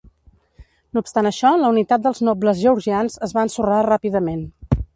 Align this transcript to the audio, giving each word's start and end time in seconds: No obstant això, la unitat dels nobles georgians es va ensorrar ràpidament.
No 0.97 1.01
obstant 1.03 1.29
això, 1.31 1.51
la 1.63 1.69
unitat 1.75 2.03
dels 2.07 2.21
nobles 2.29 2.63
georgians 2.63 3.19
es 3.29 3.37
va 3.39 3.45
ensorrar 3.49 3.87
ràpidament. 3.91 4.41